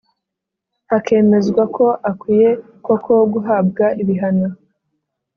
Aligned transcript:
hakemezwa 0.89 1.63
ko 1.75 1.85
akwiye 2.09 2.49
koko 2.85 3.13
guhabwa 3.33 3.85
ibihano 4.01 4.47